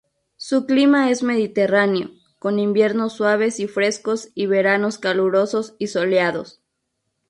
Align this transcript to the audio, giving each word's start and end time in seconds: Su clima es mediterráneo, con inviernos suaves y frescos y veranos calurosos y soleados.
Su 0.37 0.65
clima 0.65 1.11
es 1.11 1.21
mediterráneo, 1.21 2.09
con 2.39 2.57
inviernos 2.57 3.13
suaves 3.13 3.59
y 3.59 3.67
frescos 3.67 4.29
y 4.33 4.47
veranos 4.47 4.97
calurosos 4.97 5.75
y 5.77 5.89
soleados. 5.89 6.59